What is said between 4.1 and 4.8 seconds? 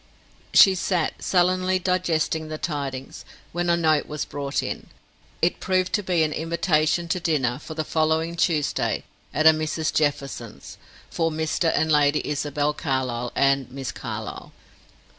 brought